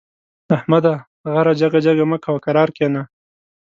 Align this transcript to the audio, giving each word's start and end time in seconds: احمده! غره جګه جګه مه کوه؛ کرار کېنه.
احمده! 0.55 0.95
غره 1.33 1.53
جګه 1.61 1.79
جګه 1.85 2.05
مه 2.11 2.17
کوه؛ 2.23 2.39
کرار 2.45 2.69
کېنه. 2.77 3.01